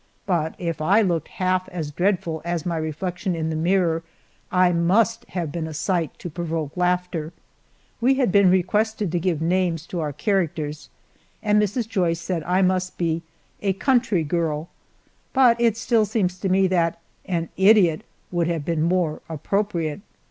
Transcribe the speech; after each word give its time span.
But 0.25 0.55
if 0.57 0.81
I 0.81 1.03
looked 1.03 1.27
half 1.27 1.69
as 1.69 1.91
dreadful 1.91 2.41
as 2.43 2.65
my 2.65 2.75
reflection 2.75 3.35
in 3.35 3.51
the 3.51 3.55
mirror 3.55 4.01
I 4.51 4.71
must 4.71 5.25
have 5.25 5.51
been 5.51 5.67
a 5.67 5.75
sight 5.75 6.17
to 6.17 6.27
provoke 6.27 6.75
laughter. 6.75 7.33
We 8.01 8.15
had 8.15 8.31
been 8.31 8.49
requested 8.49 9.11
to 9.11 9.19
give 9.19 9.43
names 9.43 9.85
to 9.85 9.99
our 9.99 10.11
characters, 10.11 10.89
and 11.43 11.61
Mrs. 11.61 11.87
Joyce 11.87 12.19
said 12.19 12.41
I 12.45 12.63
must 12.63 12.97
be 12.97 13.21
"A 13.61 13.73
Country 13.73 14.23
Girl," 14.23 14.69
but 15.33 15.61
it 15.61 15.77
still 15.77 16.05
seems 16.05 16.39
to 16.39 16.49
me 16.49 16.65
that 16.65 16.99
"An 17.25 17.49
Idiot" 17.55 18.03
would 18.31 18.47
have 18.47 18.65
been 18.65 18.81
more 18.81 19.21
appropriate. 19.29 20.01